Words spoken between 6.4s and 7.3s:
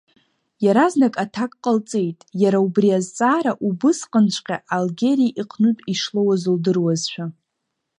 лдыруазшәа.